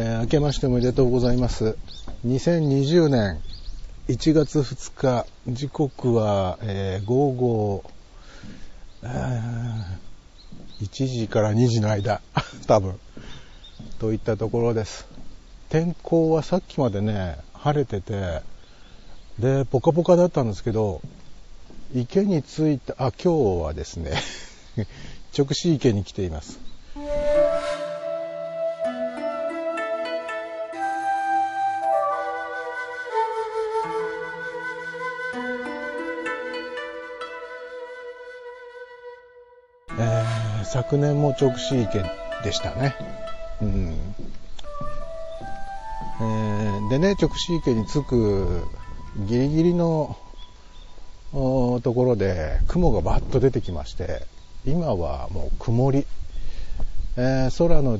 [0.00, 1.76] ー、明けましておめでとうございます。
[2.24, 3.40] 2020年
[4.06, 7.84] 1月2日、時刻は、えー、午後、
[9.02, 12.20] 1時から2時の間、
[12.68, 12.96] 多分、
[13.98, 15.04] といったところです。
[15.68, 18.42] 天候はさっきまでね、晴れてて、
[19.40, 21.02] で、ポカポカだったんですけど、
[21.92, 24.12] 池に着いた、あ、今日はですね、
[25.36, 26.60] 直視池に来ています。
[40.78, 42.04] 昨年も直視池
[42.44, 42.94] でしたね。
[43.60, 44.14] うん。
[46.20, 48.62] えー、でね、直視池に着く
[49.26, 50.16] ギリギリの
[51.32, 54.22] ところで雲がバッと出てきまして、
[54.64, 56.06] 今はもう曇り。
[57.16, 57.98] えー、空の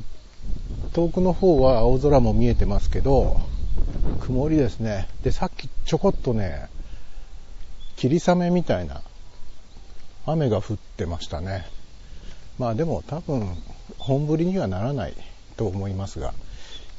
[0.93, 3.41] 遠くの方は青空も見えてますけど、
[4.21, 5.09] 曇りですね。
[5.21, 6.69] で、さっきちょこっとね、
[7.97, 9.01] 霧雨みたいな
[10.25, 11.65] 雨が降ってましたね。
[12.59, 13.57] まあでも多分
[13.97, 15.15] 本降りにはならない
[15.57, 16.33] と思いますが、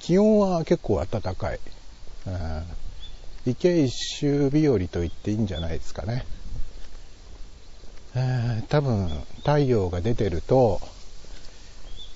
[0.00, 1.61] 気温は結構暖かい。
[2.27, 6.25] うん、池一周日和と言っていいんじゃないですかね。
[8.16, 10.81] えー、多分太陽が出てると、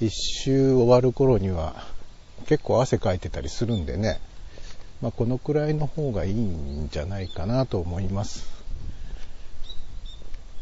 [0.00, 1.86] 一周終わる頃には
[2.46, 4.20] 結構汗かいてたりするんでね、
[5.00, 8.46] まあ、このくらいの方がいいんじゃないかなと思います。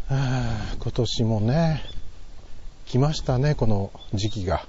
[0.08, 1.82] 今年もね、
[2.92, 4.66] 来ましたね、この時期が。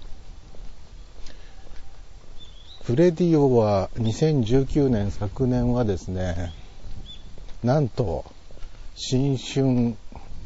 [2.84, 6.54] フレディオは2019年昨年はですね、
[7.66, 8.24] なんと
[8.96, 9.98] 新春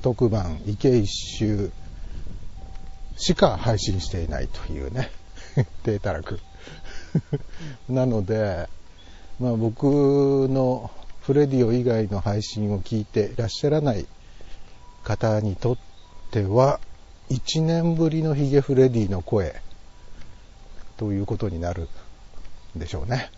[0.02, 1.05] 特番池一
[1.38, 1.72] 周
[3.16, 5.11] しか配信していないというね、
[5.83, 6.39] 低たらく。
[7.88, 8.67] なので、
[9.39, 9.83] まあ僕
[10.50, 10.89] の
[11.22, 14.08] フレディオ以外の配信を聞いていらっしゃらない
[15.04, 15.77] 方にとっ
[16.32, 16.80] ては、
[17.30, 19.61] 1年ぶりのヒゲフレディの声
[20.95, 21.89] ということになる
[22.76, 23.30] でしょうね。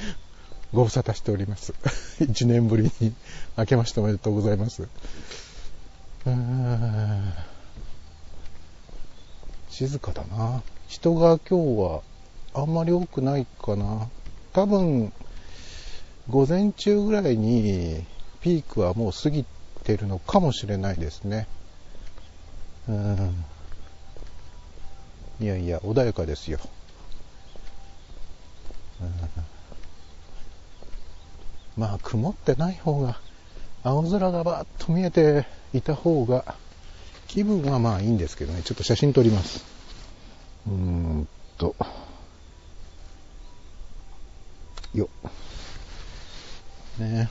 [0.72, 1.74] ご無沙汰しております。
[2.20, 3.14] 1年ぶりに
[3.56, 4.88] 明けましておめでとうございます。
[9.70, 10.62] 静かだな。
[10.88, 12.02] 人が今日は
[12.54, 14.08] あんまり多くないかな。
[14.52, 15.12] 多分、
[16.30, 18.04] 午前中ぐらいに
[18.40, 19.44] ピークはもう過ぎ
[19.84, 21.46] てるのかもしれないですね。
[22.92, 23.44] ん。
[25.40, 26.58] いやいや、穏やかですよ。
[29.00, 29.10] うん、
[31.76, 33.20] まあ、曇ってない方が、
[33.82, 36.56] 青空がバーッと見えていた方が、
[37.28, 38.62] 気分はまあいいんですけどね。
[38.62, 39.64] ちょっと写真撮ります。
[40.66, 41.74] うーんと。
[44.94, 45.08] よ。
[46.98, 47.28] ね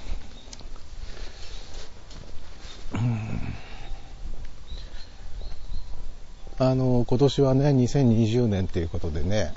[2.94, 3.56] うん
[6.58, 9.54] あの、今年はね、2020年ということでね、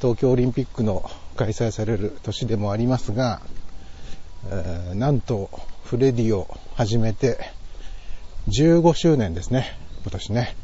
[0.00, 3.40] 東京オリンピックの開催される年でもありますが、
[4.50, 5.48] えー、なんと、
[5.84, 7.38] フレディを始めて
[8.48, 10.56] 15周年ですね、今年ね。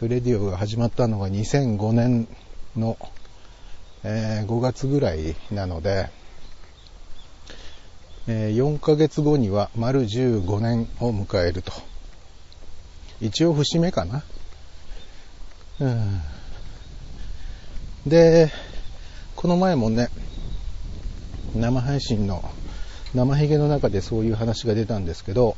[0.00, 2.26] フレディオが始まったのが2005年
[2.76, 2.98] の、
[4.02, 6.10] えー、5月ぐらいなので、
[8.26, 11.72] えー、4ヶ月後には丸15年を迎えると。
[13.20, 14.24] 一応節目かな。
[18.06, 18.50] で、
[19.34, 20.10] この前もね、
[21.56, 22.44] 生配信の
[23.14, 25.56] 生ヒゲの中でそういう話が出たんですけど、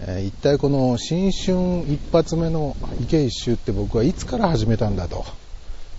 [0.00, 5.24] えー、一体この新春一発目の池一周って僕はいつから始めたんだと。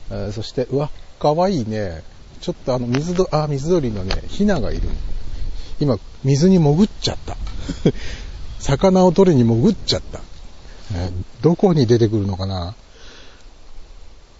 [0.09, 2.01] えー、そして、うわ、かわいいね。
[2.39, 4.89] ちょっとあの水ど、あ、水鳥のね、ヒナがいる。
[5.79, 7.35] 今、水に潜っちゃった。
[8.59, 10.21] 魚を取りに潜っちゃった。
[10.91, 11.11] え
[11.41, 12.75] どこに出てくるのかな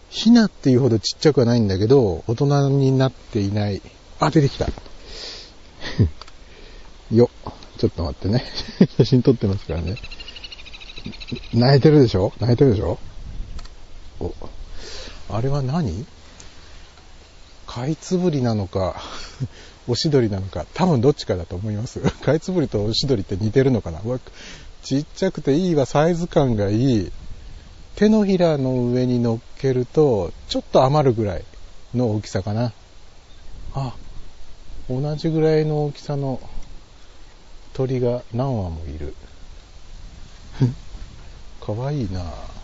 [0.10, 3.82] ヒナっていうほどちっちゃくはないんだけど、大人になっていない。
[4.20, 4.68] あ、出てきた。
[7.12, 7.30] よ。
[7.80, 8.44] ちょっと待ってね。
[8.98, 9.98] 写真撮ってますからね。
[11.54, 12.32] 泣いてるでしょ？
[12.40, 13.00] 泣いてるでしょ？
[14.20, 14.34] お、
[15.30, 16.06] あれは何？
[17.66, 19.02] カイツブリなのか、
[19.88, 22.00] オシドリなのか、多分どっちかだと思います。
[22.24, 24.00] カイツブリとオシドリって似てるのかな？
[24.84, 27.12] ちっちゃくていいわ、サイズ感がいい。
[27.96, 31.44] 手のひらの上に乗っけると、ちょっと余るぐらい
[31.96, 32.74] の大きさかな。
[33.74, 33.96] あ、
[34.90, 36.40] 同じぐらいの大きさの
[37.74, 39.16] 鳥が何羽もいる。
[41.62, 42.63] かわいいなぁ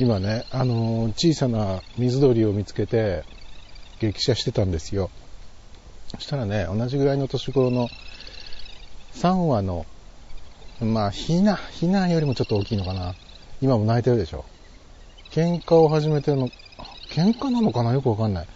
[0.00, 3.22] 今ね、あのー小さな水鳥を見つけて、
[3.98, 5.10] 激写してたんですよ。
[6.14, 7.90] そしたらね、同じぐらいの年頃の
[9.12, 9.84] 3羽の、
[10.80, 13.14] まあ、ヒナ、ヒナよりもちょっと大きいのかな。
[13.60, 14.46] 今も泣いてるでしょ。
[15.32, 16.48] 喧嘩を始めてるの、
[17.10, 17.92] 喧嘩なのかな？
[17.92, 18.46] よくわかんない。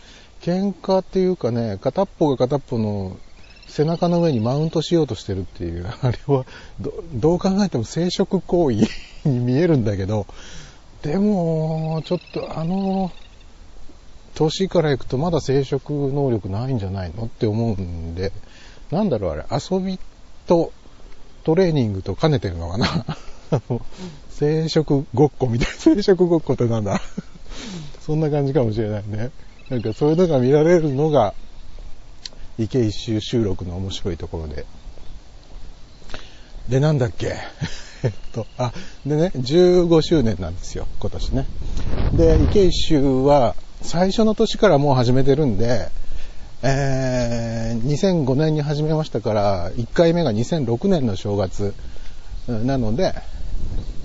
[0.40, 3.18] 喧嘩っていうかね、片っぽが片っぽの
[3.66, 6.46] 背中の上にマウントしようとしてるっていう、あれは
[6.80, 8.76] ど、どう考えても生殖行為
[9.28, 10.26] に見えるんだけど、
[11.04, 13.12] でも、ちょっとあの、
[14.34, 18.32] 年からいくとまだ生殖能力ないんじゃないのって思うんで、
[18.90, 20.00] なんだろうあれ、遊び
[20.46, 20.72] と
[21.44, 22.86] トレーニングと兼ねてるのかな？
[24.30, 27.00] 生殖ごっこみたいな、 生殖ごっこってなんだ？
[28.00, 29.30] そんな感じかもしれないね。
[29.68, 31.34] なんかそういうのが見られるのが、
[32.58, 34.64] 池一周収録の面白いところで。
[36.68, 37.36] で、なんだっけ？
[38.04, 38.70] えっと、あ、
[39.06, 41.46] でね、15周年なんですよ、今年ね。
[42.12, 45.88] で、池一周は、最初の年からもう始めてるんで、
[46.62, 51.72] えー、2005年に始めましたから、1回目が2006年の正月
[52.46, 53.14] なので、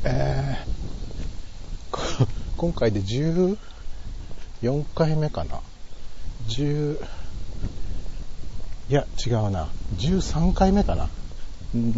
[0.06, 3.58] えー、今回で14
[4.96, 5.60] 回目かな。
[6.48, 6.98] 10、
[8.90, 9.68] いや、違うな。
[9.98, 11.10] 13回目かな。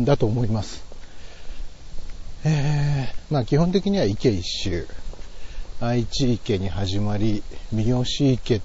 [0.04, 0.91] だと思います。
[2.44, 4.88] えー、まあ基本的には池一周。
[5.80, 7.42] 愛知池に始まり、
[7.72, 8.62] 三好池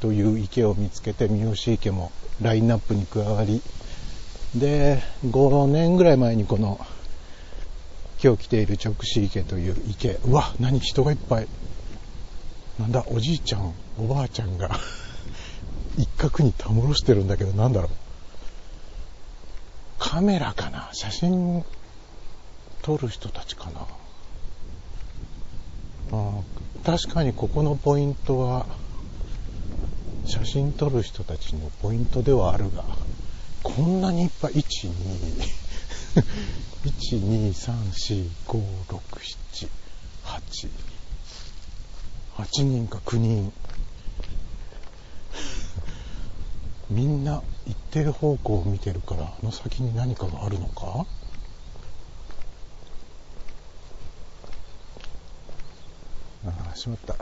[0.00, 2.12] という池を見つけて、三好池も
[2.42, 3.62] ラインナップに加わり、
[4.54, 6.78] で、5年ぐらい前にこの、
[8.22, 10.18] 今日来ている直視池という池。
[10.24, 11.48] うわ、何人がいっぱい。
[12.78, 14.78] なんだ、おじいちゃん、おばあちゃんが
[15.96, 17.90] 一角にたむろしてるんだけど、なんだろう。
[19.98, 20.90] カメラかな？
[20.92, 21.64] 写真
[22.82, 23.86] 撮る人たちかな。
[26.12, 26.40] あ
[26.84, 28.66] 確かにここのポイントは、
[30.26, 32.84] 写真撮る人たちのポイントではあるが、
[33.62, 34.92] こんなにいっぱい、1、2、
[36.84, 38.98] 1、2、3、4、5、6、
[39.52, 39.68] 7、
[40.24, 40.68] 8、
[42.36, 43.52] 8人か9人。
[46.88, 51.06] みんな一定方向を見てるから、あの先に何かがあるのか？
[56.74, 57.14] しまった。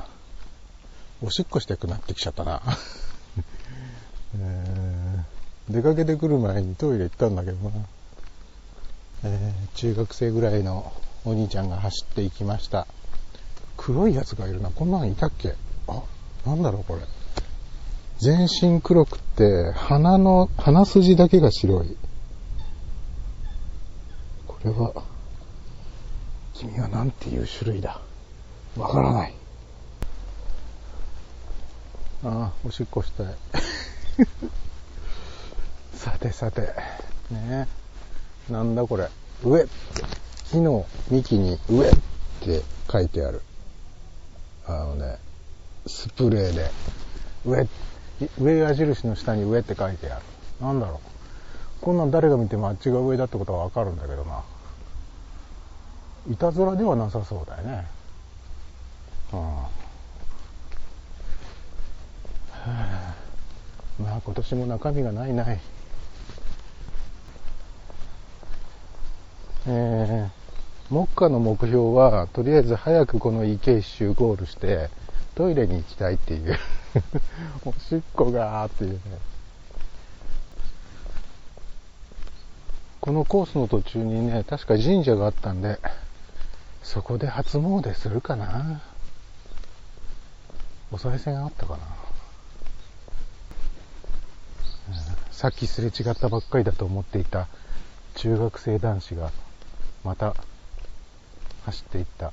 [1.22, 2.62] おしっこしたくなってきちゃったな。
[4.38, 7.76] えー出かけてくる前にトイレ行ったんだけどな。
[9.24, 10.92] えー中学生ぐらいの
[11.24, 12.86] お兄ちゃんが走っていきました。
[13.76, 14.70] 黒いやつがいるな。
[14.70, 15.54] こんなのいたっけ？
[15.86, 16.02] あ、
[16.46, 17.02] なんだろうこれ。
[18.18, 21.96] 全身黒くって、鼻の、鼻筋だけが白い。
[24.48, 24.92] これは、
[26.54, 28.00] 君は何ていう種類だ？
[28.78, 29.34] わからない。
[32.24, 33.26] ああ、おしっこしたい。
[35.94, 36.60] さてさて、
[37.30, 37.66] ね
[38.48, 39.08] えなんだこれ。
[39.44, 39.66] 上、
[40.50, 41.92] 木の幹に上っ
[42.40, 43.42] て書いてある。
[44.66, 45.18] あのね、
[45.86, 46.70] スプレーで、
[47.44, 47.68] 上、
[48.38, 50.22] 上矢印の下に上って書いてある。
[50.60, 51.00] なんだろ
[51.80, 51.84] う。
[51.84, 54.44] こんなん誰が見てもあっちが上だってことはわかるんだけどな。
[56.30, 57.97] いたずらではなさそうだよね。
[59.32, 59.38] うん。
[59.40, 59.68] は
[62.56, 63.14] あ
[64.00, 65.60] まあ今年も中身がないない。
[69.66, 74.88] えー、目下の目標は、とりあえず早くこの池一周ゴールして、
[75.34, 76.56] トイレに行きたいっていう。
[77.66, 78.98] おしっこがーっていうね。
[83.00, 85.78] このコースの途中にね、確か神社があったんで、
[86.82, 88.80] そこで初詣するかな。
[90.90, 91.78] お賽銭あったかな。
[94.90, 97.46] うんさっきすれ違ったばっかりだと思っていた
[98.16, 99.30] 中学生男子が
[100.02, 100.34] また
[101.64, 102.32] 走っていった。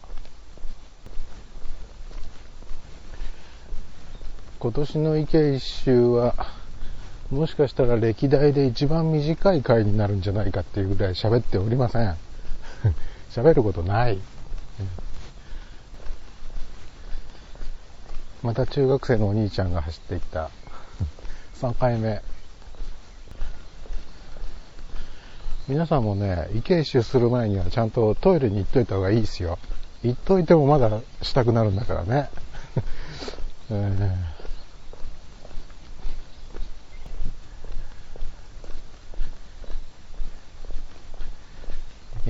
[4.58, 6.34] 今年の池一周は
[7.30, 12.16] もしかしたら歴代で一番短い回になるんじゃないかっていうぐらい喋っておりません。
[13.30, 14.20] 喋ることない。
[18.46, 20.52] また中学生のお兄ちゃんが走っていった。
[21.60, 22.22] 3回目。
[25.68, 29.58] 皆さんもね、池一周する前にはちゃんとトイレに行っといた方がいいですよ。
[30.04, 30.92] 行っといてもまだ
[31.24, 32.30] したくなるんだからね。
[33.72, 34.36] えー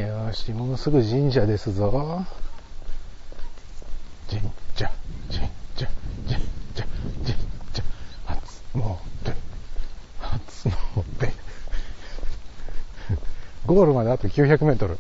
[0.01, 2.25] よーし、もうすぐ神社ですぞ。
[4.27, 4.91] じんじゃ、
[5.29, 5.89] じんじゃ、
[6.27, 6.39] じん
[6.75, 6.85] じゃ、
[7.23, 7.35] じん
[7.73, 7.83] じゃ、
[8.25, 8.97] 初詣、
[10.19, 11.33] 初詣。
[13.75, 14.97] ゴールまであと900メートル。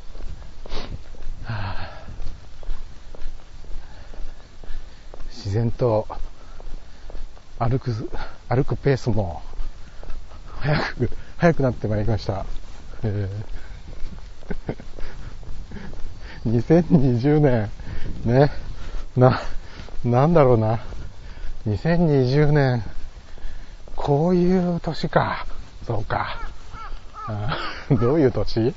[5.29, 6.05] 自然と
[7.57, 7.93] 歩く、
[8.49, 9.41] 歩くペースも
[10.59, 12.45] 早く、早くなってまいりました。
[16.45, 17.71] 2020年、
[18.25, 18.51] ね、
[19.15, 19.39] な、
[20.03, 20.81] なんだろうな。
[21.65, 22.83] 2020年、
[23.95, 25.45] こういう年か。
[25.87, 26.41] そうか。
[27.91, 28.73] どういう年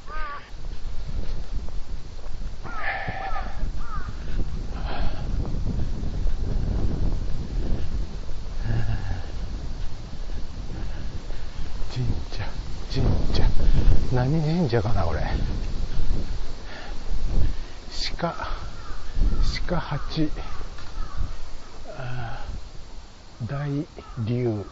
[11.90, 12.44] 神社、
[12.92, 13.44] 神社。
[14.12, 15.22] 何神社かな、俺。
[18.18, 18.34] 鹿、
[19.68, 20.30] 鹿八、
[23.46, 23.86] 大
[24.26, 24.64] 竜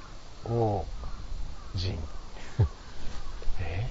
[0.44, 0.84] 王
[1.74, 1.98] 神。
[3.60, 3.88] え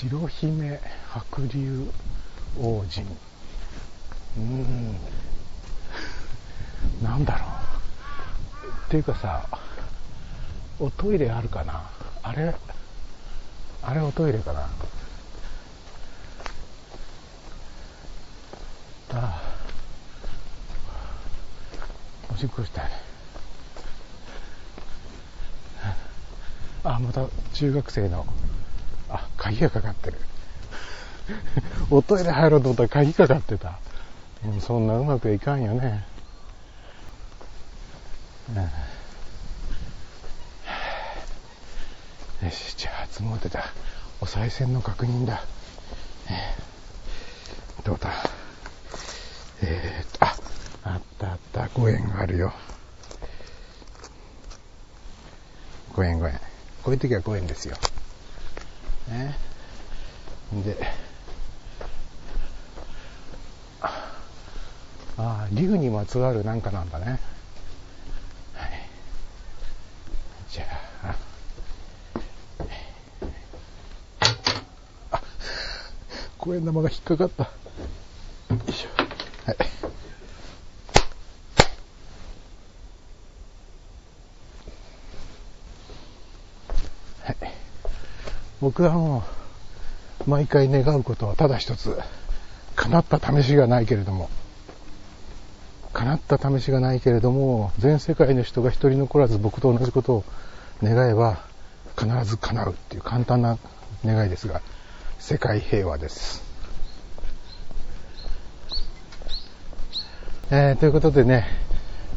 [0.00, 0.80] 白姫
[1.12, 1.90] 白竜
[2.60, 3.04] 王神。
[4.36, 4.96] うん。
[7.02, 7.48] なんだろう。
[8.86, 9.44] っていうかさ、
[10.78, 11.90] おトイレあるかな？
[12.22, 12.54] あれ、
[13.82, 14.60] あれおトイレかな？
[14.60, 14.68] あ
[19.14, 19.42] あ。
[22.32, 22.90] おしっこしたい。
[26.84, 28.24] あ、また中学生の、
[29.48, 30.18] 鍵がかかってる。
[31.90, 33.78] おトイレ入ろうと思ったら鍵かかってた。
[34.44, 36.04] う、そんなうまくいかんよね。
[38.50, 38.62] うん
[42.46, 43.64] よし、じゃあ初詣だ。
[44.20, 45.42] お賽銭の確認だ。
[46.30, 46.54] え、
[47.84, 48.10] どうだ？
[49.62, 50.36] えー、あ、
[50.84, 52.52] あったあった、5円があるよ。
[55.94, 56.40] 5円5円。
[56.84, 57.76] こういう時は5円ですよ。
[59.08, 59.36] ね。
[60.64, 60.76] で、
[63.80, 64.08] あ
[65.16, 67.18] あ、竜にまつわるなんかなんだね。
[76.38, 77.44] 五円 玉が引っかかった。
[77.44, 77.50] よ
[78.68, 78.88] いしょ。
[79.44, 79.56] はい。
[87.24, 87.52] はい。
[88.68, 89.24] 僕はも
[90.26, 91.98] う、毎回願うことはただ一つ。
[92.76, 94.28] 叶った試しがないけれども、
[95.94, 100.24] 叶った試しがないけれども、全世界の人が一人残らず僕と同じことを
[100.82, 101.38] 願えば、
[101.98, 103.56] 必ず叶うっていう簡単な
[104.04, 104.60] 願いですが、
[105.18, 106.42] 世界平和です。
[110.50, 111.46] えー、ということでね、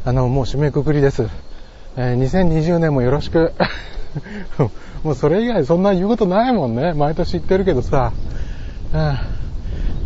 [0.04, 1.30] あの、もう締めくくりです。
[1.96, 3.54] えー、2020年もよろしく。
[5.02, 6.92] もうそれ以外そんな言うことないもんね。
[6.92, 8.12] 毎年言ってるけどさ。
[8.92, 9.18] うん、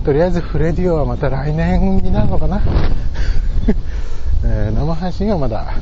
[0.04, 2.62] とりあえずフレディオはまた来年になるのかな。
[4.44, 5.74] えー、生配信はまだ、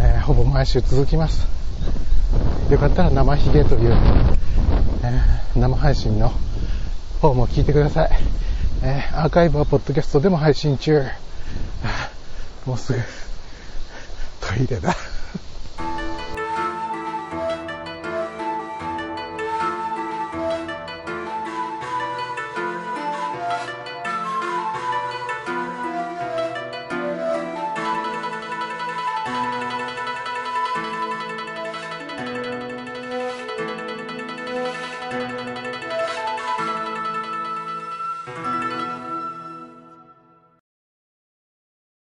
[0.00, 1.46] えー、ほぼ毎週続きます。
[2.70, 3.96] よかったら生ヒゲという、
[5.02, 6.32] えー、生配信の
[7.20, 8.10] 方も聞いてください。
[8.82, 11.02] え、アーカイブはポッドキャストでも配信中。
[12.64, 12.98] もうすぐ
[14.40, 14.94] トイレだ。